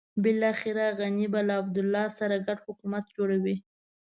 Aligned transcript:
بلاخره 0.23 0.85
غني 0.99 1.25
به 1.33 1.41
له 1.47 1.53
عبدالله 1.61 2.05
سره 2.19 2.35
ګډ 2.47 2.57
حکومت 2.67 3.05
جوړوي. 3.15 3.55